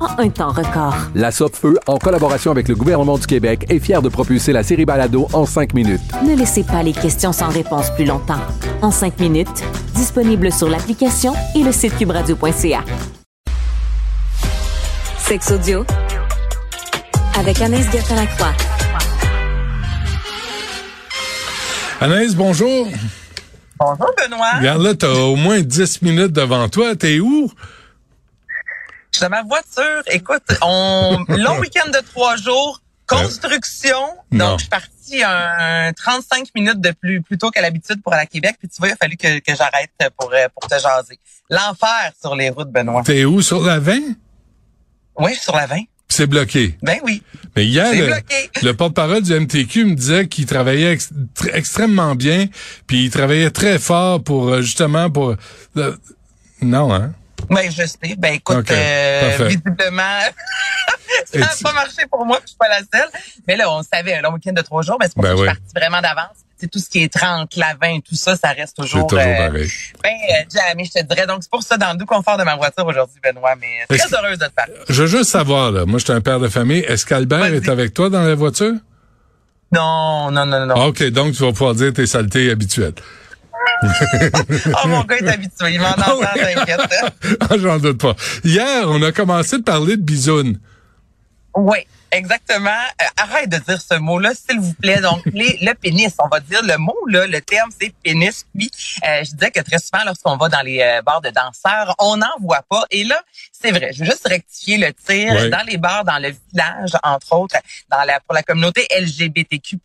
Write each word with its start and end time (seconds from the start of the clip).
en 0.00 0.18
un 0.18 0.28
temps 0.28 0.50
record. 0.50 0.94
La 1.14 1.30
Feu, 1.30 1.78
en 1.86 1.98
collaboration 1.98 2.50
avec 2.50 2.68
le 2.68 2.74
gouvernement 2.74 3.18
du 3.18 3.26
Québec, 3.26 3.66
est 3.68 3.78
fière 3.78 4.02
de 4.02 4.08
propulser 4.08 4.52
la 4.52 4.62
série 4.62 4.84
Balado 4.84 5.28
en 5.32 5.46
cinq 5.46 5.74
minutes. 5.74 6.00
Ne 6.24 6.36
laissez 6.36 6.64
pas 6.64 6.82
les 6.82 6.92
questions 6.92 7.32
sans 7.32 7.48
réponse 7.48 7.90
plus 7.94 8.04
longtemps. 8.04 8.40
En 8.82 8.90
cinq 8.90 9.18
minutes, 9.20 9.64
disponible 9.94 10.52
sur 10.52 10.68
l'application 10.68 11.32
et 11.54 11.62
le 11.62 11.72
site 11.72 11.96
cubradio.ca. 11.96 12.84
Sex 15.18 15.50
audio 15.50 15.84
avec 17.38 17.60
Anaïs 17.60 17.90
Gertin-Lacroix. 17.90 18.52
Anaïs, 22.00 22.34
bonjour. 22.34 22.86
Bonjour, 23.78 24.10
Benoît. 24.16 24.58
Regarde 24.58 24.82
là, 24.82 24.94
t'as 24.94 25.12
au 25.12 25.36
moins 25.36 25.60
10 25.60 26.02
minutes 26.02 26.32
devant 26.32 26.68
toi. 26.68 26.94
T'es 26.96 27.20
où? 27.20 27.50
Je 29.16 29.20
suis 29.20 29.30
dans 29.30 29.34
ma 29.34 29.44
voiture. 29.44 30.02
Écoute, 30.08 30.42
on 30.60 31.24
long 31.28 31.58
week-end 31.58 31.88
de 31.88 32.04
trois 32.12 32.36
jours, 32.36 32.82
construction. 33.06 33.96
Donc, 34.30 34.58
je 34.58 34.64
suis 34.64 34.68
parti 34.68 35.22
un, 35.24 35.90
35 35.94 36.48
minutes 36.54 36.82
de 36.82 36.90
plus, 36.90 37.22
plus 37.22 37.38
tôt 37.38 37.50
qu'à 37.50 37.62
l'habitude 37.62 38.02
pour 38.02 38.12
aller 38.12 38.24
à 38.24 38.26
Québec. 38.26 38.56
Puis 38.58 38.68
tu 38.68 38.76
vois, 38.76 38.88
il 38.88 38.92
a 38.92 38.96
fallu 38.96 39.16
que, 39.16 39.38
que 39.38 39.56
j'arrête 39.56 39.90
pour, 40.18 40.30
euh, 40.34 40.48
pour 40.54 40.68
te 40.68 40.74
jaser. 40.74 41.18
L'enfer 41.48 42.12
sur 42.20 42.36
les 42.36 42.50
routes, 42.50 42.70
Benoît. 42.70 43.04
T'es 43.04 43.24
où? 43.24 43.40
Sur 43.40 43.62
la 43.62 43.78
20? 43.78 44.00
Oui, 45.18 45.34
sur 45.34 45.56
la 45.56 45.64
20. 45.64 45.78
C'est 46.10 46.26
bloqué. 46.26 46.76
Ben 46.82 46.98
oui. 47.02 47.22
Mais 47.56 47.64
hier, 47.64 48.20
le, 48.62 48.72
porte-parole 48.74 49.22
du 49.22 49.32
MTQ 49.32 49.86
me 49.86 49.94
disait 49.94 50.28
qu'il 50.28 50.44
travaillait 50.44 50.98
extrêmement 51.54 52.14
bien, 52.16 52.48
puis 52.86 53.06
il 53.06 53.10
travaillait 53.10 53.50
très 53.50 53.78
fort 53.78 54.22
pour 54.22 54.50
euh, 54.50 54.60
justement 54.60 55.08
pour. 55.08 55.36
Euh, 55.78 55.96
non, 56.60 56.92
hein? 56.92 57.14
Ben 57.50 57.70
je 57.70 57.86
sais. 57.86 58.16
Ben 58.16 58.34
écoute, 58.34 58.70
euh, 58.70 59.46
visiblement, 59.46 60.20
ça 61.32 61.38
n'a 61.38 61.48
pas 61.62 61.72
marché 61.72 62.02
pour 62.10 62.24
moi, 62.24 62.38
je 62.42 62.48
suis 62.48 62.56
pas 62.56 62.68
la 62.68 62.78
seule. 62.78 63.10
Mais 63.46 63.56
là, 63.56 63.70
on 63.70 63.82
savait 63.82 64.14
un 64.14 64.22
long 64.22 64.32
week-end 64.32 64.52
de 64.52 64.62
trois 64.62 64.82
jours, 64.82 64.96
mais 64.98 65.06
c'est 65.06 65.14
pour 65.14 65.22
ben 65.22 65.30
ça 65.30 65.34
que 65.34 65.40
je 65.40 65.44
suis 65.44 65.60
partie 65.60 65.74
vraiment 65.74 66.00
d'avance 66.00 66.46
c'est 66.58 66.70
tout 66.70 66.78
ce 66.78 66.88
qui 66.88 67.02
est 67.02 67.12
30, 67.12 67.54
la 67.56 67.74
20, 67.80 68.00
tout 68.00 68.14
ça, 68.14 68.36
ça 68.36 68.48
reste 68.48 68.76
toujours. 68.76 69.06
toujours 69.06 69.24
euh, 69.24 69.36
pareil. 69.36 69.70
Ben, 70.02 70.10
euh, 70.10 70.44
jamais, 70.52 70.84
je 70.84 70.92
te 70.92 71.04
dirais. 71.04 71.26
Donc, 71.26 71.38
c'est 71.42 71.50
pour 71.50 71.62
ça, 71.62 71.76
dans 71.76 71.92
le 71.92 71.98
doux 71.98 72.06
confort 72.06 72.38
de 72.38 72.44
ma 72.44 72.56
voiture 72.56 72.86
aujourd'hui, 72.86 73.20
Benoît, 73.22 73.54
mais 73.60 73.84
très 73.88 74.14
heureuse 74.14 74.38
de 74.38 74.46
te 74.46 74.52
parler. 74.52 74.72
Je 74.88 75.02
veux 75.02 75.08
juste 75.08 75.30
savoir, 75.30 75.70
là, 75.70 75.84
moi, 75.84 75.98
je 75.98 76.04
suis 76.04 76.12
un 76.12 76.20
père 76.20 76.40
de 76.40 76.48
famille. 76.48 76.80
Est-ce 76.80 77.04
qu'Albert 77.04 77.44
est 77.44 77.68
avec 77.68 77.92
toi 77.92 78.08
dans 78.08 78.22
la 78.22 78.34
voiture? 78.34 78.72
Non, 79.72 80.30
non, 80.30 80.46
non, 80.46 80.66
non. 80.66 80.74
Ah, 80.76 80.86
OK, 80.86 81.02
donc 81.10 81.34
tu 81.34 81.42
vas 81.42 81.52
pouvoir 81.52 81.74
dire 81.74 81.92
tes 81.92 82.06
saletés 82.06 82.50
habituelles. 82.50 82.94
oh, 84.84 84.88
mon 84.88 85.04
gars 85.04 85.16
est 85.16 85.28
habitué. 85.28 85.74
Il 85.74 85.80
m'en 85.80 85.90
entend, 85.90 86.20
t'inquiète. 86.34 86.80
ah, 87.40 87.58
J'en 87.58 87.78
doute 87.78 88.00
pas. 88.00 88.14
Hier, 88.44 88.84
on 88.86 89.02
a 89.02 89.12
commencé 89.12 89.58
de 89.58 89.62
parler 89.62 89.96
de 89.96 90.02
bisounes. 90.02 90.58
Oui. 91.54 91.78
Exactement. 92.12 92.70
Euh, 92.70 93.04
arrête 93.16 93.48
de 93.48 93.58
dire 93.58 93.80
ce 93.80 93.94
mot-là, 93.94 94.32
s'il 94.34 94.60
vous 94.60 94.74
plaît. 94.74 95.00
Donc, 95.00 95.22
les, 95.26 95.58
le 95.60 95.72
pénis, 95.74 96.12
on 96.18 96.28
va 96.28 96.40
dire 96.40 96.62
le 96.62 96.76
mot, 96.76 96.96
là, 97.08 97.26
le 97.26 97.40
terme, 97.40 97.70
c'est 97.78 97.92
pénis. 98.02 98.46
Puis, 98.54 98.70
euh, 99.06 99.24
je 99.24 99.32
disais 99.32 99.50
que 99.50 99.60
très 99.60 99.78
souvent, 99.78 100.04
lorsqu'on 100.04 100.36
va 100.36 100.48
dans 100.48 100.62
les 100.62 100.80
euh, 100.80 101.02
bars 101.02 101.20
de 101.20 101.30
danseurs, 101.30 101.94
on 101.98 102.16
n'en 102.16 102.26
voit 102.40 102.62
pas. 102.68 102.84
Et 102.90 103.04
là, 103.04 103.20
c'est 103.52 103.70
vrai. 103.70 103.92
Je 103.92 104.00
veux 104.00 104.04
juste 104.04 104.26
rectifier 104.26 104.78
le 104.78 104.92
tir. 104.92 105.50
Dans 105.50 105.64
les 105.66 105.76
bars, 105.76 106.04
dans 106.04 106.18
le 106.18 106.34
village, 106.52 106.92
entre 107.02 107.32
autres, 107.32 107.56
dans 107.90 108.02
la, 108.04 108.20
pour 108.20 108.34
la 108.34 108.42
communauté 108.42 108.86
LGBTQ+, 108.96 109.78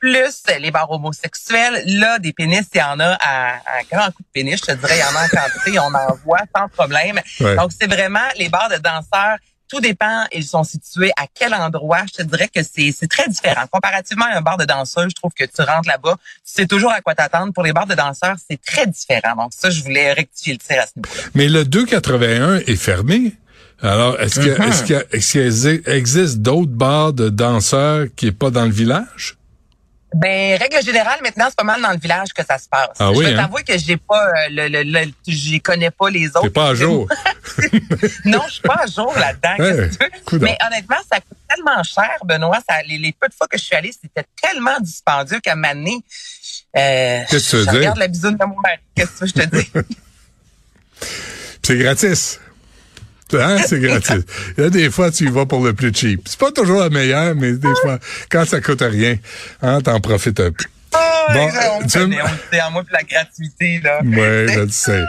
les 0.59 0.71
bars 0.71 0.89
homosexuels, 0.91 1.83
là, 1.85 2.19
des 2.19 2.33
pénis, 2.33 2.65
il 2.73 2.77
y 2.77 2.83
en 2.83 2.99
a 2.99 3.17
à, 3.19 3.55
à 3.55 3.83
grand 3.91 4.11
coup 4.11 4.23
de 4.23 4.29
pénis. 4.33 4.59
Je 4.59 4.73
te 4.73 4.77
dirais, 4.77 4.97
il 4.97 5.01
y 5.01 5.03
en 5.03 5.15
a 5.15 5.25
en 5.25 5.29
quantité, 5.29 5.79
on 5.79 5.93
en 5.93 6.15
voit 6.23 6.43
sans 6.55 6.67
problème. 6.69 7.19
Donc, 7.39 7.71
c'est 7.77 7.88
vraiment 7.88 8.19
les 8.38 8.49
bars 8.49 8.69
de 8.69 8.77
danseurs 8.77 9.38
tout 9.71 9.79
dépend, 9.79 10.25
ils 10.33 10.43
sont 10.43 10.65
situés 10.65 11.11
à 11.15 11.27
quel 11.33 11.53
endroit. 11.53 12.01
Je 12.05 12.21
te 12.21 12.27
dirais 12.27 12.49
que 12.53 12.59
c'est 12.61 13.07
très 13.07 13.29
différent. 13.29 13.65
Comparativement 13.71 14.25
à 14.25 14.37
un 14.37 14.41
bar 14.41 14.57
de 14.57 14.65
danseurs, 14.65 15.09
je 15.09 15.15
trouve 15.15 15.31
que 15.33 15.45
tu 15.45 15.61
rentres 15.61 15.87
là-bas, 15.87 16.17
tu 16.17 16.41
sais 16.43 16.67
toujours 16.67 16.91
à 16.91 16.99
quoi 16.99 17.15
t'attendre. 17.15 17.53
Pour 17.53 17.63
les 17.63 17.71
bars 17.71 17.87
de 17.87 17.95
danseurs, 17.95 18.35
c'est 18.49 18.61
très 18.61 18.85
différent. 18.85 19.35
Donc 19.37 19.51
ça, 19.55 19.69
je 19.69 19.81
voulais 19.81 20.11
rectifier 20.11 20.53
le 20.53 20.59
tir 20.59 20.81
à 20.81 20.87
ce 20.87 20.91
niveau-là. 20.97 21.29
Mais 21.35 21.47
le 21.47 21.63
281 21.63 22.57
est 22.57 22.75
fermé. 22.75 23.33
Alors, 23.81 24.19
est-ce 24.19 24.41
qu'il 24.41 25.41
est 25.41 25.88
existe 25.88 26.39
d'autres 26.39 26.71
bars 26.71 27.13
de 27.13 27.29
danseurs 27.29 28.07
qui 28.15 28.27
est 28.27 28.31
pas 28.33 28.51
dans 28.51 28.65
le 28.65 28.71
village? 28.71 29.38
Ben, 30.13 30.57
règle 30.59 30.83
générale, 30.83 31.19
maintenant, 31.23 31.45
c'est 31.47 31.55
pas 31.55 31.63
mal 31.63 31.81
dans 31.81 31.91
le 31.91 31.97
village 31.97 32.33
que 32.33 32.44
ça 32.45 32.57
se 32.57 32.67
passe. 32.67 32.89
Ah 32.99 33.11
oui, 33.11 33.25
je 33.25 33.31
hein? 33.31 33.38
t'avouer 33.38 33.63
que 33.63 33.77
j'ai 33.77 33.95
pas 33.95 34.27
euh, 34.27 34.31
le, 34.49 34.67
le, 34.67 34.83
le 34.83 35.11
j'y 35.25 35.61
connais 35.61 35.89
pas 35.91 36.09
les 36.09 36.27
autres. 36.29 36.41
T'es 36.41 36.49
pas 36.49 36.69
à 36.69 36.75
jour. 36.75 37.07
non, 38.25 38.41
je 38.47 38.53
suis 38.53 38.61
pas 38.61 38.81
à 38.83 38.88
jour 38.88 39.13
là-dedans. 39.17 39.81
Mais 40.41 40.57
honnêtement, 40.67 40.97
ça 41.09 41.21
coûte 41.21 41.38
tellement 41.47 41.81
cher, 41.83 42.11
Benoît. 42.25 42.59
Ça, 42.69 42.81
les, 42.88 42.97
les 42.97 43.13
peu 43.13 43.29
de 43.29 43.33
fois 43.33 43.47
que 43.47 43.57
je 43.57 43.63
suis 43.63 43.75
allée, 43.75 43.94
c'était 43.94 44.27
tellement 44.41 44.79
dispendieux 44.81 45.39
qu'à 45.39 45.55
m'amener. 45.55 46.03
Euh, 46.77 47.21
Qu'est-ce 47.29 47.45
que 47.45 47.50
tu 47.51 47.55
veux 47.57 47.63
dire? 47.63 47.73
regarde 47.73 47.97
la 48.00 48.07
bisoune 48.09 48.35
de 48.35 48.45
mon 48.45 48.59
mari. 48.59 48.77
Qu'est-ce 48.94 49.19
que 49.21 49.25
je 49.27 49.33
te 49.33 49.45
dis? 49.55 49.71
c'est 51.63 51.77
gratis. 51.77 52.39
Hein, 53.40 53.58
c'est 53.66 53.80
gratuit. 53.80 54.24
Il 54.58 54.64
y 54.64 54.68
a 54.68 54.69
des 54.69 54.90
fois, 54.90 55.12
tu 55.12 55.25
y 55.25 55.30
vas 55.30 55.46
pour 55.46 55.64
le 55.64 55.74
plus 55.74 55.94
cheap. 55.94 56.22
C'est 56.25 56.40
pas 56.40 56.52
toujours 56.52 56.80
la 56.81 56.90
meilleure, 56.90 57.36
mais 57.36 57.53
des 57.53 57.75
fois, 57.81 58.00
quand 58.30 58.46
ça 58.46 58.62
coûte 58.62 58.81
rien, 58.81 59.16
hein, 59.62 59.81
t'en 59.81 60.00
profites 60.00 60.40
un 60.40 60.52
peu. 60.52 60.66
Oh, 60.94 60.97
bon, 61.34 61.50
on, 61.81 61.88
tu... 61.88 62.00
connaît, 62.00 62.18
on 62.22 62.68
en 62.68 62.72
moi 62.72 62.84
pour 62.84 62.92
la 62.94 63.03
gratuité, 63.03 63.80
là. 63.84 64.00
Oui, 64.03 64.53
je 64.53 64.59
le 64.59 64.69
sais. 64.72 65.03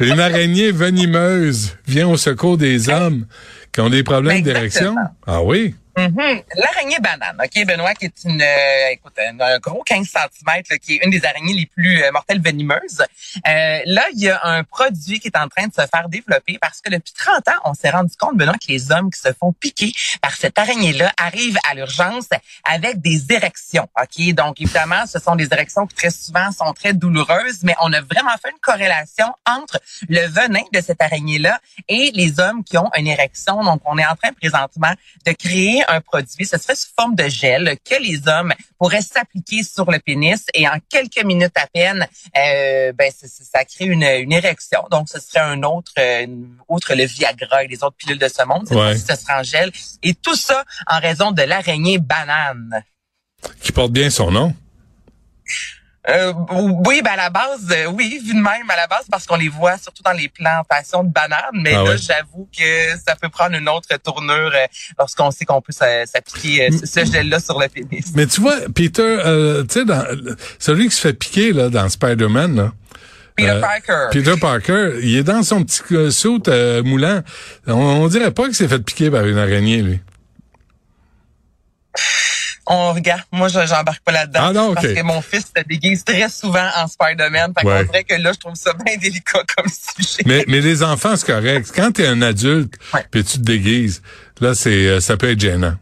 Une 0.00 0.20
araignée 0.20 0.72
venimeuse 0.72 1.76
vient 1.86 2.08
au 2.08 2.16
secours 2.16 2.58
des 2.58 2.90
hommes 2.90 3.26
qui 3.72 3.80
ont 3.80 3.88
des 3.88 4.02
problèmes 4.02 4.42
d'érection. 4.42 4.94
Ah 5.26 5.42
oui? 5.42 5.74
Mm-hmm. 5.96 6.44
L'araignée 6.56 6.98
banane, 7.00 7.36
OK, 7.38 7.66
Benoît, 7.66 7.94
qui 7.94 8.06
est 8.06 8.24
une, 8.24 8.40
euh, 8.40 8.92
écoute, 8.92 9.12
un, 9.18 9.58
gros 9.58 9.82
15 9.84 10.06
cm, 10.06 10.78
qui 10.78 10.94
est 10.94 11.04
une 11.04 11.10
des 11.10 11.24
araignées 11.24 11.52
les 11.52 11.66
plus 11.66 12.02
euh, 12.02 12.10
mortelles 12.12 12.40
venimeuses. 12.40 13.02
Euh, 13.46 13.80
là, 13.84 14.02
il 14.14 14.20
y 14.20 14.30
a 14.30 14.40
un 14.42 14.64
produit 14.64 15.20
qui 15.20 15.28
est 15.28 15.36
en 15.36 15.48
train 15.48 15.66
de 15.66 15.72
se 15.72 15.82
faire 15.94 16.08
développer 16.08 16.56
parce 16.60 16.80
que 16.80 16.88
depuis 16.88 17.12
30 17.12 17.48
ans, 17.48 17.60
on 17.64 17.74
s'est 17.74 17.90
rendu 17.90 18.14
compte, 18.16 18.36
Benoît, 18.38 18.54
que 18.54 18.72
les 18.72 18.90
hommes 18.90 19.10
qui 19.10 19.20
se 19.20 19.34
font 19.34 19.52
piquer 19.52 19.92
par 20.22 20.34
cette 20.34 20.58
araignée-là 20.58 21.12
arrivent 21.18 21.58
à 21.70 21.74
l'urgence 21.74 22.28
avec 22.64 23.02
des 23.02 23.30
érections, 23.30 23.88
OK? 24.00 24.34
Donc, 24.34 24.62
évidemment, 24.62 25.06
ce 25.06 25.18
sont 25.18 25.36
des 25.36 25.48
érections 25.52 25.86
qui 25.86 25.94
très 25.94 26.10
souvent 26.10 26.50
sont 26.52 26.72
très 26.72 26.94
douloureuses, 26.94 27.64
mais 27.64 27.74
on 27.82 27.92
a 27.92 28.00
vraiment 28.00 28.36
fait 28.42 28.50
une 28.50 28.60
corrélation 28.60 29.26
entre 29.46 29.78
le 30.08 30.26
venin 30.26 30.62
de 30.72 30.80
cette 30.80 31.02
araignée-là 31.02 31.60
et 31.88 32.12
les 32.14 32.40
hommes 32.40 32.64
qui 32.64 32.78
ont 32.78 32.90
une 32.96 33.08
érection. 33.08 33.62
Donc, 33.62 33.82
on 33.84 33.98
est 33.98 34.06
en 34.06 34.16
train 34.16 34.32
présentement 34.32 34.92
de 35.26 35.32
créer 35.32 35.81
un 35.88 36.00
produit, 36.00 36.46
ce 36.46 36.58
serait 36.58 36.74
sous 36.74 36.88
forme 36.98 37.14
de 37.14 37.28
gel 37.28 37.76
que 37.84 38.00
les 38.00 38.28
hommes 38.28 38.52
pourraient 38.78 39.02
s'appliquer 39.02 39.62
sur 39.62 39.90
le 39.90 39.98
pénis 39.98 40.44
et 40.54 40.68
en 40.68 40.78
quelques 40.88 41.24
minutes 41.24 41.56
à 41.56 41.66
peine, 41.66 42.06
euh, 42.36 42.92
ben 42.92 43.10
ça 43.12 43.64
crée 43.64 43.86
une, 43.86 44.02
une, 44.02 44.32
érection. 44.32 44.84
Donc 44.90 45.08
ce 45.08 45.20
serait 45.20 45.40
un 45.40 45.62
autre, 45.62 45.92
autre 46.68 46.94
le 46.94 47.04
Viagra 47.04 47.64
et 47.64 47.68
les 47.68 47.82
autres 47.82 47.96
pilules 47.96 48.18
de 48.18 48.28
ce 48.28 48.44
monde. 48.44 48.70
Ouais. 48.70 48.96
Ce 48.96 49.14
serait 49.14 49.34
en 49.34 49.42
gel 49.42 49.70
et 50.02 50.14
tout 50.14 50.36
ça 50.36 50.64
en 50.86 50.98
raison 51.00 51.32
de 51.32 51.42
l'araignée 51.42 51.98
banane. 51.98 52.82
Qui 53.60 53.72
porte 53.72 53.92
bien 53.92 54.10
son 54.10 54.30
nom. 54.30 54.54
Euh, 56.10 56.32
oui, 56.84 57.00
ben 57.04 57.12
à 57.12 57.16
la 57.16 57.30
base, 57.30 57.68
euh, 57.70 57.86
oui, 57.86 58.20
vu 58.24 58.32
de 58.34 58.38
même, 58.40 58.68
à 58.68 58.74
la 58.76 58.88
base, 58.88 59.04
parce 59.08 59.24
qu'on 59.24 59.36
les 59.36 59.48
voit 59.48 59.78
surtout 59.78 60.02
dans 60.02 60.10
les 60.12 60.28
plantations 60.28 61.04
de 61.04 61.12
bananes, 61.12 61.38
mais 61.54 61.74
Ah 61.74 61.84
là, 61.84 61.90
ouais. 61.90 61.96
j'avoue 61.96 62.48
que 62.56 62.98
ça 63.06 63.14
peut 63.14 63.28
prendre 63.28 63.54
une 63.54 63.68
autre 63.68 63.86
tournure 64.02 64.50
euh, 64.52 64.66
lorsqu'on 64.98 65.30
sait 65.30 65.44
qu'on 65.44 65.60
peut 65.60 65.72
s'a- 65.72 66.04
s'appliquer 66.06 66.70
ce- 66.72 67.04
gel-là 67.04 67.38
sur 67.38 67.60
le 67.60 67.68
pénis. 67.68 68.06
Mais 68.16 68.26
tu 68.26 68.40
vois, 68.40 68.56
Peter, 68.74 69.00
euh, 69.24 69.62
tu 69.62 69.74
sais, 69.80 69.84
dans- 69.84 70.04
celui 70.58 70.88
qui 70.88 70.94
se 70.96 71.00
fait 71.02 71.12
piquer 71.12 71.52
là, 71.52 71.68
dans 71.68 71.88
Spider-Man, 71.88 72.56
là, 72.56 72.72
Peter 73.36 73.58
Parker. 73.60 74.06
Peter 74.10 74.34
Parker, 74.40 74.90
il 75.02 75.16
est 75.16 75.22
dans 75.22 75.42
son 75.44 75.62
petit 75.62 75.82
euh, 76.48 76.82
moulant. 76.82 77.20
On, 77.68 77.74
on 77.74 78.08
dirait 78.08 78.32
pas 78.32 78.44
qu'il 78.46 78.54
s'est 78.56 78.68
fait 78.68 78.80
piquer 78.80 79.08
par 79.10 79.24
une 79.24 79.38
araignée, 79.38 79.82
lui. 79.82 80.00
On 82.66 82.92
regarde, 82.92 83.22
moi, 83.32 83.48
je- 83.48 83.66
j'embarque 83.66 84.02
pas 84.04 84.12
là-dedans. 84.12 84.40
Ah 84.42 84.52
non, 84.52 84.68
ok. 84.68 84.74
Parce 84.76 84.86
que 84.88 85.02
mon 85.02 85.20
fils 85.20 85.46
se 85.56 85.62
déguise 85.64 86.04
très 86.04 86.28
souvent 86.28 86.68
en 86.76 86.86
Spider-Man. 86.86 87.52
Fait 87.58 87.66
Ouais. 87.66 87.84
dirait 87.86 88.04
que 88.04 88.14
là, 88.14 88.32
je 88.32 88.38
trouve 88.38 88.54
ça 88.54 88.72
bien 88.84 88.96
délicat 88.96 89.42
comme 89.56 89.66
sujet. 89.96 90.22
Mais, 90.26 90.44
mais 90.46 90.60
les 90.60 90.82
enfants, 90.82 91.16
c'est 91.16 91.26
correct. 91.26 91.72
Quand 91.74 91.90
t'es 91.92 92.06
un 92.06 92.22
adulte, 92.22 92.74
puis 93.10 93.24
tu 93.24 93.38
te 93.38 93.42
déguises, 93.42 94.00
là, 94.40 94.54
c'est 94.54 94.70
euh, 94.86 95.00
ça 95.00 95.16
peut 95.16 95.30
être 95.30 95.40
gênant. 95.40 95.74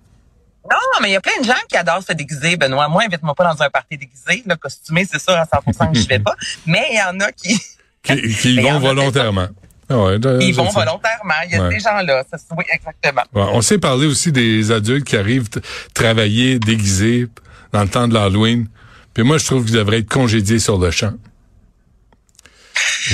Non, 0.71 0.77
mais 1.03 1.09
il 1.11 1.13
y 1.13 1.17
a 1.17 1.21
plein 1.21 1.39
de 1.41 1.45
gens 1.47 1.53
qui 1.69 1.77
adorent 1.77 2.03
se 2.03 2.13
déguiser, 2.13 2.57
Benoît. 2.57 2.89
Moi, 2.89 3.03
invite-moi 3.05 3.35
pas 3.35 3.53
dans 3.53 3.61
un 3.63 3.69
party 3.71 3.99
déguisé. 3.99 4.43
Le 4.47 4.55
costumé, 4.57 5.07
c'est 5.11 5.21
sûr 5.21 5.33
à 5.35 5.45
100% 5.45 5.93
que 5.93 5.99
je 5.99 6.07
vais 6.07 6.19
pas. 6.21 6.35
Mais 6.65 6.87
il 6.93 6.97
y 6.97 7.03
en 7.03 7.19
a 7.21 7.33
qui, 7.33 7.61
Qui, 8.03 8.35
qui 8.37 8.55
y 8.55 8.61
vont 8.63 8.79
volontairement. 8.79 9.49
Ah 9.91 9.99
ouais, 10.05 10.17
ils 10.41 10.55
vont 10.55 10.69
volontairement. 10.71 11.35
Il 11.47 11.53
y 11.53 11.57
a 11.57 11.63
Ouais. 11.65 11.69
des 11.75 11.81
gens-là. 11.81 12.23
Ça, 12.31 12.39
c'est- 12.39 12.55
oui, 12.57 12.65
exactement. 12.73 13.23
Ouais, 13.35 13.51
on 13.53 13.61
s'est 13.61 13.79
parlé 13.79 14.07
aussi 14.07 14.31
des 14.33 14.71
adultes 14.71 15.05
qui 15.05 15.17
arrivent 15.17 15.49
travailler 15.95 16.59
déguisés 16.61 17.27
dans 17.73 17.83
le 17.83 17.89
temps 17.89 18.07
de 18.09 18.15
l'Halloween. 18.15 18.67
Puis 19.15 19.25
moi, 19.25 19.39
je 19.39 19.47
trouve 19.47 19.65
qu'ils 19.65 19.75
devraient 19.75 19.99
être 19.99 20.09
congédiés 20.09 20.61
sur 20.61 20.79
le 20.79 20.91
champ. 20.93 21.13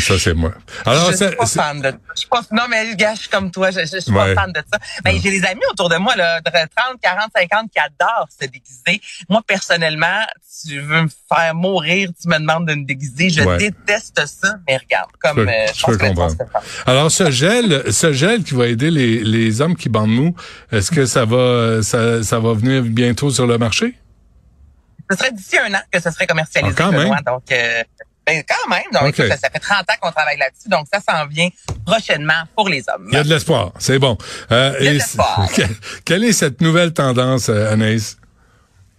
Ça, 0.06 0.18
c'est 0.18 0.34
moi. 0.34 0.52
Alors, 0.84 1.10
je 1.10 1.16
suis 1.16 1.36
pas 1.36 1.46
fan 1.46 1.80
de 1.80 1.90
ça. 1.90 1.96
Je 2.14 2.20
suis 2.20 2.28
pas, 2.28 2.40
non, 2.52 2.62
mais 2.70 2.94
gars, 2.94 3.14
je 3.14 3.20
suis 3.20 3.28
comme 3.28 3.50
toi. 3.50 3.70
Je, 3.70 3.80
je, 3.80 3.98
suis 3.98 4.12
Ouais. 4.12 4.34
pas 4.34 4.42
fan 4.42 4.52
de 4.52 4.62
ça. 4.72 4.78
Mais 5.04 5.18
j'ai 5.20 5.30
des 5.30 5.44
amis 5.44 5.62
autour 5.70 5.88
de 5.88 5.96
moi, 5.96 6.14
là, 6.16 6.40
de 6.40 6.50
30, 6.50 7.00
40, 7.02 7.30
50 7.34 7.70
qui 7.72 7.78
adorent 7.78 8.28
se 8.30 8.46
déguiser. 8.46 9.00
Moi, 9.28 9.42
personnellement, 9.46 10.24
tu 10.64 10.80
veux 10.80 11.02
me 11.02 11.08
faire 11.28 11.54
mourir, 11.54 12.10
tu 12.20 12.28
me 12.28 12.38
demandes 12.38 12.66
de 12.68 12.74
me 12.74 12.84
déguiser. 12.84 13.30
Je 13.30 13.42
Ouais. 13.42 13.58
déteste 13.58 14.24
ça. 14.26 14.54
Mais 14.68 14.76
regarde, 14.76 15.10
comme, 15.20 15.38
Je 15.38 15.48
euh, 15.48 15.66
je 15.74 15.80
pense 15.82 15.90
peux 15.90 15.98
comprendre. 15.98 16.34
Alors, 16.86 17.10
ce 17.10 17.30
gel, 17.30 17.92
ce 17.92 18.12
gel 18.12 18.44
qui 18.44 18.54
va 18.54 18.66
aider 18.68 18.90
les, 18.90 19.22
les 19.24 19.60
hommes 19.60 19.76
qui 19.76 19.88
bandent 19.88 20.10
mou, 20.14 20.34
est-ce 20.72 20.90
que 20.90 21.04
ça 21.06 21.24
va, 21.24 21.82
ça, 21.82 22.22
ça 22.22 22.38
va 22.38 22.52
venir 22.54 22.82
bientôt 22.82 23.30
sur 23.30 23.46
le 23.46 23.58
marché? 23.58 23.94
Ce 25.08 25.16
serait 25.16 25.30
d'ici 25.30 25.56
un 25.58 25.72
an 25.72 25.80
que 25.90 26.00
ce 26.00 26.10
serait 26.10 26.26
commercialisé. 26.26 26.74
Ah, 26.78 26.82
quand 26.82 26.90
même. 26.90 27.14
Donc, 27.24 27.42
euh, 27.52 27.82
ben, 28.26 28.42
quand 28.48 28.68
même. 28.68 28.82
Donc, 28.92 29.14
ça, 29.16 29.36
ça 29.36 29.50
fait 29.50 29.58
30 29.60 29.80
ans 29.82 29.94
qu'on 30.00 30.10
travaille 30.10 30.36
là-dessus. 30.38 30.68
Donc, 30.68 30.86
ça 30.92 31.00
s'en 31.00 31.26
vient 31.26 31.48
prochainement 31.86 32.42
pour 32.56 32.68
les 32.68 32.82
hommes. 32.92 33.06
Il 33.10 33.14
y 33.14 33.18
a 33.18 33.22
de 33.24 33.28
l'espoir, 33.28 33.72
c'est 33.78 33.98
bon. 33.98 34.18
Euh, 34.50 34.74
Il 34.80 34.84
y 34.84 34.88
a 34.88 34.90
de 34.90 34.94
et- 34.96 34.98
l'espoir. 34.98 35.48
que- 35.54 35.62
quelle 36.04 36.24
est 36.24 36.32
cette 36.32 36.60
nouvelle 36.60 36.92
tendance, 36.92 37.48
euh, 37.48 37.72
Anaïs? 37.72 38.16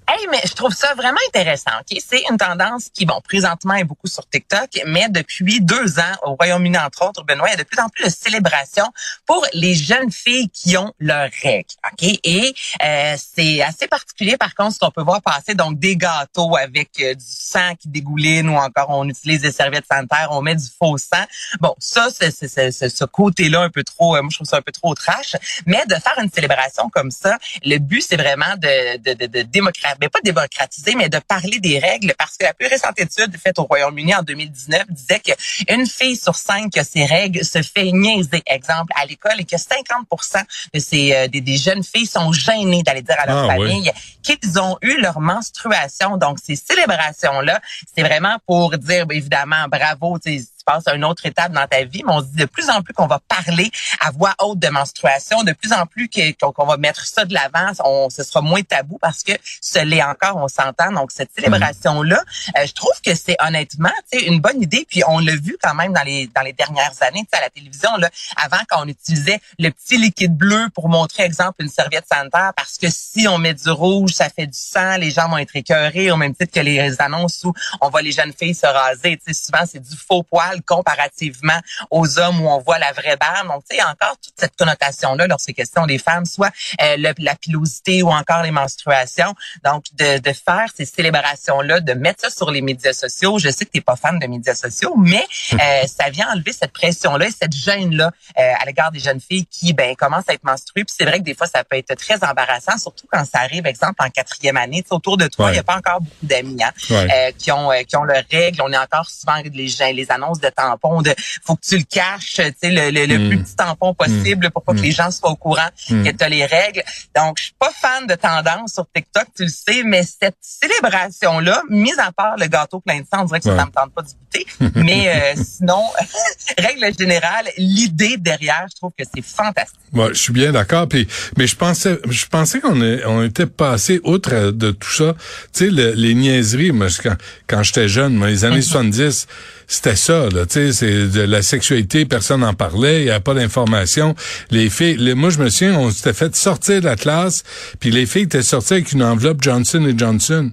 Hey, 0.09 0.25
mais 0.31 0.39
je 0.45 0.53
trouve 0.53 0.73
ça 0.73 0.93
vraiment 0.95 1.19
intéressant. 1.27 1.71
Ok, 1.81 1.99
c'est 1.99 2.23
une 2.31 2.37
tendance 2.37 2.87
qui, 2.93 3.05
bon, 3.05 3.19
présentement 3.19 3.73
est 3.73 3.83
beaucoup 3.83 4.07
sur 4.07 4.25
TikTok, 4.29 4.69
mais 4.85 5.09
depuis 5.09 5.59
deux 5.59 5.99
ans 5.99 6.15
au 6.23 6.35
Royaume-Uni 6.35 6.77
entre 6.77 7.09
autres, 7.09 7.25
Benoît, 7.25 7.49
il 7.49 7.51
y 7.51 7.53
a 7.55 7.57
de 7.57 7.63
plus 7.63 7.81
en 7.81 7.89
plus 7.89 8.05
de 8.05 8.09
célébrations 8.09 8.87
pour 9.25 9.45
les 9.51 9.75
jeunes 9.75 10.09
filles 10.09 10.49
qui 10.49 10.77
ont 10.77 10.93
leurs 10.99 11.29
règles. 11.43 11.73
Ok, 11.91 12.03
et 12.23 12.53
euh, 12.85 13.17
c'est 13.17 13.61
assez 13.61 13.87
particulier 13.89 14.37
par 14.37 14.55
contre 14.55 14.75
ce 14.75 14.79
qu'on 14.79 14.91
peut 14.91 15.01
voir 15.01 15.21
passer, 15.21 15.55
donc 15.55 15.77
des 15.77 15.97
gâteaux 15.97 16.55
avec 16.55 16.91
euh, 17.01 17.13
du 17.13 17.25
sang 17.27 17.75
qui 17.75 17.89
dégouline 17.89 18.47
ou 18.47 18.55
encore 18.55 18.89
on 18.91 19.09
utilise 19.09 19.41
des 19.41 19.51
serviettes 19.51 19.87
sanitaires, 19.91 20.29
on 20.31 20.41
met 20.41 20.55
du 20.55 20.67
faux 20.79 20.97
sang. 20.97 21.25
Bon, 21.59 21.75
ça, 21.79 22.07
c'est 22.11 22.31
ce 22.31 23.03
côté-là 23.03 23.63
un 23.63 23.69
peu 23.69 23.83
trop, 23.83 24.15
euh, 24.15 24.21
moi 24.21 24.29
je 24.31 24.37
trouve 24.37 24.47
ça 24.47 24.55
un 24.55 24.61
peu 24.61 24.71
trop 24.71 24.95
trash. 24.95 25.35
Mais 25.65 25.85
de 25.85 25.95
faire 25.95 26.17
une 26.23 26.31
célébration 26.31 26.89
comme 26.89 27.11
ça, 27.11 27.37
le 27.65 27.77
but 27.79 28.01
c'est 28.01 28.15
vraiment 28.15 28.55
de, 28.57 28.99
de, 28.99 29.13
de, 29.13 29.25
de 29.25 29.41
démocratiser, 29.41 29.96
mais 30.01 30.09
pas 30.09 30.19
démocratiser, 30.23 30.95
mais 30.95 31.09
de 31.09 31.19
parler 31.19 31.59
des 31.59 31.79
règles, 31.79 32.13
parce 32.17 32.37
que 32.37 32.45
la 32.45 32.53
plus 32.53 32.67
récente 32.67 32.99
étude 32.99 33.35
faite 33.37 33.59
au 33.59 33.63
Royaume-Uni 33.63 34.15
en 34.15 34.23
2019 34.23 34.85
disait 34.89 35.19
que 35.19 35.31
une 35.73 35.85
fille 35.87 36.15
sur 36.15 36.35
cinq 36.35 36.71
qui 36.71 36.79
a 36.79 36.83
ses 36.83 37.05
règles 37.05 37.43
se 37.43 37.61
fait 37.61 37.91
niaiser, 37.91 38.43
exemple, 38.45 38.93
à 38.95 39.05
l'école, 39.05 39.39
et 39.39 39.45
que 39.45 39.55
50% 39.55 40.43
de 40.73 40.79
ces 40.79 41.13
euh, 41.13 41.27
des, 41.27 41.41
des 41.41 41.57
jeunes 41.57 41.83
filles 41.83 42.05
sont 42.07 42.31
gênées 42.31 42.83
d'aller 42.83 43.01
dire 43.01 43.15
à 43.19 43.25
leur 43.25 43.49
Ah, 43.49 43.55
oui. 43.57 43.69
famille 43.69 43.91
qu'ils 44.23 44.59
ont 44.59 44.77
eu 44.81 44.99
leur 44.99 45.19
menstruation. 45.19 46.17
Donc 46.17 46.37
ces 46.43 46.55
célébrations 46.55 47.41
là, 47.41 47.61
c'est 47.95 48.03
vraiment 48.03 48.37
pour 48.45 48.77
dire 48.77 49.05
ben, 49.05 49.17
évidemment 49.17 49.67
bravo, 49.69 50.19
tu 50.19 50.37
sais, 50.39 50.45
tu 50.45 50.56
passes 50.67 50.87
à 50.87 50.93
une 50.93 51.05
autre 51.05 51.25
étape 51.25 51.53
dans 51.53 51.65
ta 51.65 51.83
vie, 51.85 52.03
mais 52.05 52.13
on 52.13 52.19
se 52.19 52.25
dit 52.25 52.35
de 52.35 52.45
plus 52.45 52.69
en 52.69 52.81
plus 52.81 52.93
qu'on 52.93 53.07
va 53.07 53.19
parler 53.27 53.71
à 54.01 54.11
voix 54.11 54.35
haute 54.39 54.59
de 54.59 54.67
menstruation, 54.67 55.43
de 55.43 55.53
plus 55.53 55.71
en 55.71 55.85
plus 55.85 56.09
qu'on 56.41 56.65
va 56.65 56.77
mettre 56.77 57.05
ça 57.05 57.23
de 57.23 57.33
l'avant, 57.33 57.71
on 57.85 58.09
ce 58.09 58.23
sera 58.23 58.41
moins 58.41 58.61
tabou 58.61 58.97
parce 58.99 59.23
que 59.23 59.31
ce 59.61 59.79
l'est 59.79 60.03
encore, 60.03 60.35
on 60.35 60.47
s'entend. 60.47 60.91
Donc 60.91 61.11
cette 61.11 61.31
célébration 61.33 62.01
là, 62.01 62.21
je 62.55 62.71
trouve 62.73 62.91
que 63.03 63.15
c'est 63.15 63.37
honnêtement, 63.39 63.91
une 64.11 64.39
bonne 64.39 64.61
idée. 64.61 64.85
Puis 64.89 65.03
on 65.07 65.19
l'a 65.19 65.35
vu 65.35 65.57
quand 65.61 65.73
même 65.73 65.93
dans 65.93 66.03
les 66.03 66.27
dans 66.35 66.41
les 66.41 66.53
dernières 66.53 67.01
années, 67.01 67.25
à 67.31 67.41
la 67.41 67.49
télévision 67.49 67.95
là, 67.97 68.09
avant 68.35 68.57
quand 68.67 68.83
on 68.83 68.87
utilisait 68.87 69.39
le 69.59 69.69
petit 69.69 69.97
liquide 69.97 70.35
bleu 70.35 70.67
pour 70.73 70.89
montrer 70.89 71.23
exemple 71.23 71.61
une 71.61 71.69
serviette 71.69 72.05
sanitaire, 72.11 72.51
parce 72.55 72.77
que 72.77 72.87
si 72.89 73.27
on 73.27 73.37
met 73.37 73.53
du 73.53 73.69
rouge, 73.69 74.11
ça 74.11 74.29
fait 74.29 74.47
du 74.47 74.57
sang, 74.57 74.97
les 74.97 75.11
gens 75.11 75.29
vont 75.29 75.37
être 75.37 75.55
écœurés 75.55 76.11
au 76.11 76.17
même 76.17 76.35
titre 76.35 76.51
que 76.51 76.59
les 76.59 76.99
annonces 77.01 77.43
où 77.43 77.53
on 77.79 77.89
voit 77.89 78.01
les 78.01 78.11
jeunes 78.11 78.33
filles 78.33 78.55
se 78.55 78.65
raser. 78.65 79.17
Tu 79.17 79.33
sais, 79.33 79.45
souvent 79.45 79.65
c'est 79.65 79.79
du 79.79 79.95
faux 79.95 80.23
poil 80.23 80.56
comparativement 80.65 81.59
aux 81.91 82.19
hommes 82.19 82.41
où 82.41 82.47
on 82.49 82.59
voit 82.59 82.79
la 82.79 82.91
vraie 82.93 83.17
barbe. 83.17 83.47
Donc 83.47 83.63
tu 83.69 83.75
sais, 83.75 83.83
encore 83.83 84.15
toute 84.23 84.33
cette 84.37 84.55
connotation 84.55 85.15
là 85.15 85.27
lorsqu'il 85.27 85.51
est 85.51 85.55
question 85.55 85.85
des 85.85 85.97
femmes, 85.97 86.25
soit 86.25 86.51
euh, 86.81 86.95
le- 86.97 87.13
la 87.19 87.35
pilosité 87.35 88.03
ou 88.03 88.09
encore 88.11 88.43
les 88.43 88.51
menstruations. 88.51 89.33
Donc 89.63 89.85
de, 89.93 90.19
de 90.19 90.33
faire 90.33 90.67
ces 90.75 90.85
célébrations 90.85 91.61
là, 91.61 91.79
de 91.79 91.93
mettre 91.93 92.21
ça 92.21 92.29
sur 92.29 92.51
les 92.51 92.61
médias 92.61 92.93
sociaux. 92.93 93.39
Je 93.39 93.49
sais 93.49 93.65
que 93.65 93.71
t'es 93.71 93.81
pas 93.81 93.95
fan 93.95 94.19
de 94.19 94.27
médias 94.27 94.55
sociaux, 94.55 94.95
mais 94.97 95.25
euh, 95.53 95.57
ça 95.87 96.09
vient 96.09 96.29
enlever 96.31 96.53
cette 96.53 96.71
pression 96.73 97.15
là 97.17 97.27
et 97.27 97.31
cette 97.31 97.53
gêne 97.55 97.95
là 97.95 98.11
à 98.35 98.65
l'égard 98.65 98.91
des 98.91 98.99
jeunes 98.99 99.19
filles 99.21 99.45
qui 99.47 99.73
ben 99.73 99.95
commencent 99.95 100.29
à 100.29 100.33
être 100.33 100.43
menstruées. 100.43 100.83
Puis 100.83 100.95
c'est 100.97 101.05
vrai 101.05 101.19
que 101.19 101.23
des 101.23 101.35
fois 101.35 101.47
ça 101.47 101.63
peut 101.63 101.77
être 101.77 101.95
très 101.95 102.23
embarrassant, 102.23 102.77
surtout 102.77 103.07
quand 103.11 103.23
ça 103.25 103.39
arrive, 103.39 103.65
exemple 103.65 103.95
en 103.99 104.09
quatrième 104.09 104.57
année. 104.57 104.81
Tu 104.83 104.89
sais, 104.89 104.93
autour 104.95 105.17
de 105.17 105.27
toi, 105.27 105.47
il 105.47 105.49
Ouais. 105.51 105.55
y 105.55 105.59
a 105.59 105.63
pas 105.63 105.77
encore 105.77 106.01
beaucoup 106.01 106.15
d'amis 106.23 106.61
hein, 106.63 106.71
Ouais. 106.89 107.07
euh, 107.13 107.31
qui 107.37 107.51
ont 107.51 107.71
euh, 107.71 107.83
qui 107.83 107.95
ont 107.95 108.03
leurs 108.03 108.23
règles. 108.29 108.61
On 108.61 108.71
est 108.71 108.77
encore 108.77 109.09
souvent 109.09 109.35
les 109.53 109.67
les 109.93 110.11
annonces 110.11 110.39
de 110.39 110.46
tampons 110.49 111.01
de 111.01 111.13
faut 111.45 111.55
que 111.55 111.61
tu 111.67 111.77
le 111.77 111.83
caches, 111.83 112.33
tu 112.35 112.41
sais 112.61 112.71
le, 112.71 112.89
le, 112.91 113.05
le 113.05 113.17
Mm. 113.19 113.29
plus 113.29 113.43
petit 113.43 113.55
tampon 113.55 113.93
possible 113.93 114.49
pour 114.51 114.63
pas 114.63 114.73
Mm. 114.73 114.77
que 114.77 114.81
les 114.81 114.91
gens 114.91 115.11
soient 115.11 115.31
au 115.31 115.35
courant 115.35 115.69
Mm. 115.89 116.03
que 116.03 116.09
tu 116.11 116.23
as 116.23 116.29
les 116.29 116.45
règles. 116.45 116.83
Donc 117.15 117.37
je 117.37 117.43
suis 117.45 117.55
pas 117.59 117.71
fan 117.71 118.05
de 118.07 118.15
tendance 118.15 118.73
sur 118.73 118.85
TikTok, 118.93 119.25
tu 119.35 119.43
le 119.43 119.49
sais, 119.49 119.83
mais 119.83 120.03
cette 120.03 120.37
célébration 120.41 121.39
là, 121.39 121.61
mise 121.69 121.97
à 121.99 122.11
part 122.11 122.35
le 122.37 122.47
gâteau 122.47 122.79
plein 122.79 122.99
de 122.99 123.05
sang, 123.11 123.21
on 123.21 123.25
dirait 123.25 123.39
que 123.39 123.45
ça, 123.45 123.51
Ouais. 123.51 123.57
ça 123.59 123.65
me 123.65 123.71
tente 123.71 123.93
pas 123.93 124.01
du 124.01 124.13
goûter, 124.13 124.45
mais 124.75 125.09
euh, 125.09 125.41
sinon 125.43 125.83
règle 126.57 126.91
générale, 126.97 127.45
l'idée 127.57 128.17
derrière, 128.17 128.65
je 128.71 128.75
trouve 128.75 128.91
que 128.97 129.03
c'est 129.13 129.21
fantastique. 129.23 129.77
Ouais, 129.93 130.09
je 130.09 130.19
suis 130.19 130.33
bien 130.33 130.51
d'accord. 130.51 130.87
Puis, 130.87 131.07
mais 131.37 131.47
je 131.47 131.55
pensais, 131.55 131.97
je 132.09 132.25
pensais 132.25 132.59
qu'on 132.59 132.79
on 132.81 133.23
était 133.23 133.45
passé 133.45 133.99
outre 134.03 134.51
de 134.51 134.71
tout 134.71 134.89
ça. 134.91 135.13
Tu 135.53 135.65
sais, 135.65 135.71
le- 135.71 135.91
les 135.91 136.13
niaiseries. 136.13 136.71
Moi, 136.71 136.87
quand, 137.01 137.15
quand 137.47 137.63
j'étais 137.63 137.87
jeune, 137.87 138.13
moi, 138.15 138.27
les 138.27 138.43
années 138.45 138.61
70, 138.61 139.27
c'était 139.67 139.95
ça. 139.95 140.26
Là, 140.29 140.45
c'est 140.49 141.07
de 141.07 141.21
la 141.21 141.41
sexualité, 141.41 142.05
personne 142.05 142.41
n'en 142.41 142.53
parlait, 142.53 143.01
il 143.01 143.05
n'y 143.05 143.09
avait 143.11 143.19
pas 143.19 143.33
d'information. 143.33 144.15
Les 144.51 144.69
filles, 144.69 144.97
les, 144.97 145.13
moi, 145.13 145.29
je 145.29 145.39
me 145.39 145.49
souviens, 145.49 145.77
on 145.77 145.91
s'était 145.91 146.13
fait 146.13 146.35
sortir 146.35 146.81
de 146.81 146.85
la 146.85 146.95
classe, 146.95 147.43
puis 147.79 147.91
les 147.91 148.05
filles 148.05 148.23
étaient 148.23 148.41
sorties 148.43 148.73
avec 148.73 148.91
une 148.91 149.03
enveloppe 149.03 149.41
Johnson 149.41 149.85
et 149.87 149.97
Johnson. 149.97 150.51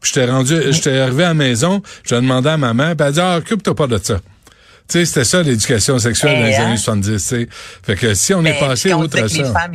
Puis 0.00 0.12
j'étais 0.14 0.30
rendu, 0.30 0.54
j'étais 0.70 0.98
arrivé 0.98 1.24
à 1.24 1.28
la 1.28 1.34
maison, 1.34 1.82
je 2.04 2.14
demandé 2.14 2.48
à 2.50 2.56
ma 2.56 2.74
mère, 2.74 2.94
puis 2.96 2.98
elle 3.00 3.06
a 3.08 3.12
dit, 3.12 3.20
ah, 3.20 3.36
occupe-toi 3.38 3.74
pas 3.74 3.86
de 3.86 3.98
ça. 4.02 4.20
Tu 4.88 4.98
sais, 5.00 5.04
c'était 5.04 5.24
ça 5.24 5.42
l'éducation 5.42 5.98
sexuelle 5.98 6.34
Eh, 6.36 6.40
dans 6.42 6.46
les 6.46 6.54
hein? 6.54 6.66
années 6.66 6.76
70, 6.76 7.10
tu 7.10 7.18
sais. 7.18 7.48
Fait 7.82 7.96
que 7.96 8.14
si 8.14 8.32
on 8.34 8.44
est 8.44 8.52
Ben, 8.52 8.60
passé 8.68 8.92
outre 8.92 9.16
que 9.16 9.22
les 9.22 9.28
ça. 9.44 9.52
femmes, 9.52 9.72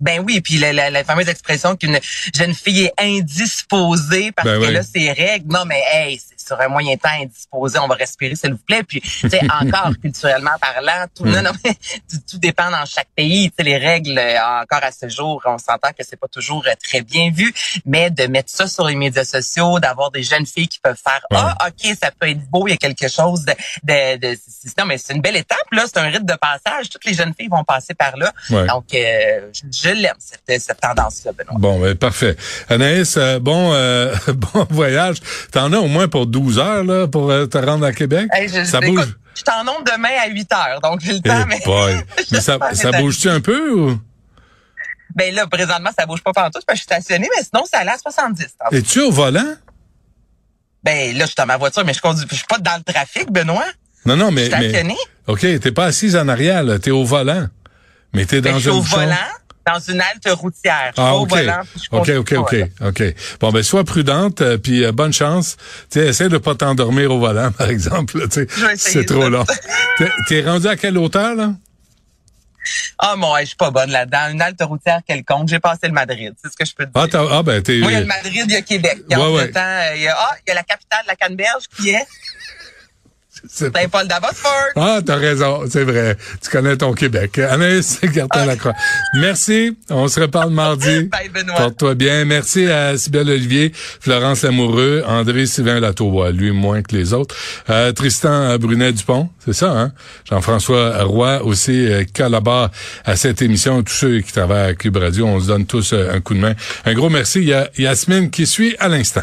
Ben 0.00 0.22
oui, 0.24 0.40
puis 0.40 0.58
la, 0.58 0.72
la, 0.72 0.90
la 0.90 1.04
fameuse 1.04 1.28
expression 1.28 1.76
qu'une 1.76 1.98
jeune 2.36 2.54
fille 2.54 2.84
est 2.86 2.92
indisposée 3.00 4.32
parce 4.32 4.48
Ben 4.48 4.60
qu'elle 4.60 4.70
oui. 4.70 4.76
a 4.76 4.82
ses 4.82 5.12
règles. 5.12 5.52
Non, 5.52 5.64
mais 5.66 5.80
hey, 5.92 6.18
c'est- 6.18 6.34
sur 6.48 6.60
un 6.60 6.68
moyen 6.68 6.96
temps 6.96 7.08
indisposé, 7.20 7.78
on 7.78 7.86
va 7.86 7.94
respirer, 7.94 8.34
s'il 8.34 8.52
vous 8.52 8.58
plaît. 8.58 8.82
Puis, 8.82 9.00
tu 9.00 9.28
sais, 9.28 9.40
encore 9.60 9.92
culturellement 10.00 10.50
parlant, 10.60 11.06
tout, 11.14 11.24
non, 11.24 11.42
non, 11.42 11.52
mais, 11.64 11.74
tout, 12.30 12.38
dépend 12.38 12.70
dans 12.70 12.84
chaque 12.84 13.08
pays. 13.14 13.50
Tu 13.50 13.56
sais, 13.58 13.62
les 13.62 13.76
règles, 13.76 14.18
encore 14.18 14.82
à 14.82 14.90
ce 14.90 15.08
jour, 15.08 15.40
on 15.44 15.58
s'entend 15.58 15.90
que 15.90 16.04
c'est 16.04 16.18
pas 16.18 16.28
toujours 16.28 16.66
très 16.82 17.02
bien 17.02 17.30
vu, 17.30 17.54
mais 17.86 18.10
de 18.10 18.26
mettre 18.26 18.50
ça 18.50 18.66
sur 18.66 18.86
les 18.86 18.96
médias 18.96 19.24
sociaux, 19.24 19.78
d'avoir 19.78 20.10
des 20.10 20.22
jeunes 20.22 20.46
filles 20.46 20.68
qui 20.68 20.80
peuvent 20.80 21.00
faire, 21.02 21.20
ah, 21.32 21.56
ok, 21.66 21.96
ça 22.00 22.10
peut 22.10 22.28
être 22.28 22.44
beau, 22.50 22.66
il 22.66 22.70
y 22.72 22.74
a 22.74 22.76
quelque 22.76 23.08
chose 23.08 23.44
de, 23.44 23.52
de, 23.84 24.16
de 24.16 24.38
non, 24.78 24.86
mais 24.86 24.98
c'est 24.98 25.14
une 25.14 25.20
belle 25.20 25.36
étape 25.36 25.58
là, 25.72 25.84
c'est 25.86 25.98
un 25.98 26.08
rite 26.08 26.24
de 26.24 26.34
passage. 26.34 26.88
Toutes 26.90 27.04
les 27.04 27.14
jeunes 27.14 27.32
filles 27.38 27.48
vont 27.48 27.64
passer 27.64 27.94
par 27.94 28.16
là. 28.16 28.32
Donc, 28.50 28.94
euh, 28.94 29.50
je, 29.52 29.90
l'aime 29.90 30.14
cette, 30.18 30.60
cette 30.60 30.80
tendance-là, 30.80 31.32
Benoît. 31.32 31.58
Bon, 31.58 31.80
ben, 31.80 31.94
parfait. 31.94 32.36
Anaïs, 32.68 33.16
euh, 33.16 33.38
bon, 33.38 33.72
euh, 33.72 34.14
bon 34.34 34.66
voyage. 34.70 35.18
T'en 35.52 35.72
as 35.72 35.78
au 35.78 35.88
moins 35.88 36.08
pour 36.08 36.26
12 36.26 36.37
heures 36.58 36.84
là 36.84 37.06
pour 37.08 37.28
te 37.28 37.58
rendre 37.58 37.84
à 37.86 37.92
Québec. 37.92 38.28
ça 38.64 38.80
bouge. 38.80 39.16
je 39.34 39.42
t'en 39.42 39.60
onde 39.62 39.84
demain 39.84 40.10
à 40.24 40.28
8 40.28 40.52
heures, 40.52 40.80
donc 40.80 41.00
j'ai 41.00 41.14
le 41.14 41.20
temps. 41.20 41.44
mais, 41.46 41.60
mais 42.32 42.40
ça, 42.40 42.58
ça 42.72 42.92
bouge-tu 42.92 43.28
un 43.28 43.40
peu 43.40 43.72
ou? 43.72 44.00
Ben 45.14 45.34
là, 45.34 45.46
présentement, 45.46 45.90
ça 45.98 46.06
bouge 46.06 46.22
pas 46.22 46.32
partout 46.32 46.60
parce 46.64 46.64
que 46.64 46.72
je 46.74 46.78
suis 46.78 46.84
stationné, 46.84 47.28
mais 47.36 47.42
sinon, 47.42 47.64
ça 47.64 47.78
allait 47.78 47.90
à 47.90 47.98
70. 47.98 48.46
Es-tu 48.72 49.00
au 49.00 49.10
volant? 49.10 49.54
Ben 50.84 51.16
là, 51.16 51.24
je 51.24 51.26
suis 51.26 51.34
dans 51.36 51.46
ma 51.46 51.56
voiture, 51.56 51.84
mais 51.84 51.94
je 51.94 52.00
conduis, 52.00 52.26
je 52.30 52.36
suis 52.36 52.46
pas 52.46 52.58
dans 52.58 52.76
le 52.76 52.92
trafic, 52.92 53.30
Benoît. 53.30 53.66
Non, 54.06 54.16
non, 54.16 54.30
mais. 54.30 54.48
mais 54.48 54.96
OK, 55.26 55.40
t'es 55.40 55.72
pas 55.72 55.86
assise 55.86 56.16
en 56.16 56.28
arrière, 56.28 56.62
là. 56.62 56.78
T'es 56.78 56.90
au 56.90 57.04
volant. 57.04 57.48
Mais 58.14 58.24
t'es 58.24 58.40
ben, 58.40 58.52
dans 58.52 58.58
je 58.58 58.70
suis 58.70 58.78
au 58.78 58.80
volant, 58.80 59.14
dans 59.68 59.80
une 59.80 60.00
halte 60.00 60.28
routière. 60.40 60.92
Ah, 60.96 61.14
au 61.14 61.26
volant, 61.26 61.60
OK, 61.92 62.08
OK, 62.10 62.32
OK, 62.32 62.56
OK. 62.80 63.02
Bon, 63.40 63.50
ben, 63.50 63.62
sois 63.62 63.84
prudente, 63.84 64.40
euh, 64.40 64.56
puis 64.56 64.84
euh, 64.84 64.92
bonne 64.92 65.12
chance. 65.12 65.56
Tu 65.90 65.98
essaie 65.98 66.28
de 66.28 66.38
pas 66.38 66.54
t'endormir 66.54 67.12
au 67.12 67.18
volant, 67.18 67.52
par 67.58 67.68
exemple. 67.68 68.26
C'est 68.76 69.04
trop 69.04 69.28
long. 69.28 69.44
T'es 70.28 70.42
rendu 70.42 70.66
à 70.66 70.76
quelle 70.76 70.96
hauteur, 70.96 71.34
là? 71.34 71.52
Ah, 72.98 73.16
moi, 73.16 73.40
je 73.40 73.46
suis 73.46 73.56
pas 73.56 73.70
bonne 73.70 73.90
là-dedans. 73.90 74.30
Une 74.30 74.42
halte 74.42 74.60
routière 74.60 75.00
quelconque. 75.06 75.48
J'ai 75.48 75.60
passé 75.60 75.86
le 75.86 75.92
Madrid. 75.92 76.34
C'est 76.42 76.50
ce 76.50 76.56
que 76.56 76.66
je 76.66 76.74
peux 76.74 76.84
te 76.84 76.90
ah, 76.94 77.06
dire. 77.06 77.32
Ah, 77.32 77.42
ben, 77.42 77.62
t'es... 77.62 77.78
Moi, 77.78 77.92
il 77.92 77.94
y 77.94 77.96
a 77.96 78.00
le 78.00 78.06
Madrid, 78.06 78.44
il 78.46 78.52
y 78.52 78.56
a 78.56 78.62
Québec. 78.62 78.98
Il 79.08 79.12
y 79.12 79.14
a, 79.14 79.20
ouais, 79.20 79.36
ouais. 79.36 79.50
temps, 79.50 79.80
il 79.94 80.02
y 80.02 80.08
a, 80.08 80.16
ah, 80.18 80.36
il 80.46 80.50
y 80.50 80.52
a 80.52 80.54
la 80.54 80.64
capitale 80.64 81.04
la 81.06 81.16
Canneberge 81.16 81.64
qui 81.76 81.90
est 81.90 82.06
c'est 83.46 83.70
Paul 83.70 84.06
d'Abbotsford. 84.06 84.72
Ah, 84.76 85.00
t'as 85.04 85.16
raison, 85.16 85.64
c'est 85.68 85.84
vrai. 85.84 86.16
Tu 86.42 86.50
connais 86.50 86.76
ton 86.76 86.92
Québec. 86.92 87.38
Anaïs 87.50 88.00
Gartin 88.02 88.46
Lacroix. 88.46 88.74
Merci. 89.14 89.76
On 89.90 90.08
se 90.08 90.20
reparle 90.20 90.50
mardi. 90.50 91.02
Bye, 91.12 91.28
Benoît. 91.28 91.56
Porte-toi 91.56 91.94
bien. 91.94 92.24
Merci 92.24 92.66
à 92.66 92.96
Sybelle 92.96 93.30
Olivier, 93.30 93.72
Florence 93.74 94.42
Lamoureux, 94.42 95.02
André 95.06 95.46
Sylvain 95.46 95.80
Latourbois, 95.80 96.30
lui 96.30 96.50
moins 96.50 96.82
que 96.82 96.96
les 96.96 97.12
autres. 97.12 97.34
Euh, 97.70 97.92
Tristan 97.92 98.58
Brunet-Dupont, 98.58 99.28
c'est 99.44 99.52
ça, 99.52 99.70
hein? 99.70 99.92
Jean-François 100.28 101.04
Roy 101.04 101.42
aussi 101.44 101.86
euh, 101.86 102.04
collabore 102.14 102.70
à 103.04 103.16
cette 103.16 103.42
émission. 103.42 103.82
Tous 103.82 103.94
ceux 103.94 104.20
qui 104.20 104.32
travaillent 104.32 104.70
à 104.70 104.74
Cube 104.74 104.96
Radio, 104.96 105.26
on 105.26 105.40
se 105.40 105.46
donne 105.46 105.66
tous 105.66 105.92
euh, 105.92 106.12
un 106.12 106.20
coup 106.20 106.34
de 106.34 106.40
main. 106.40 106.54
Un 106.84 106.94
gros 106.94 107.10
merci. 107.10 107.40
Il 107.40 107.48
y 107.48 107.54
a 107.54 107.70
Yasmine 107.78 108.30
qui 108.30 108.46
suit 108.46 108.76
à 108.78 108.88
l'instant. 108.88 109.22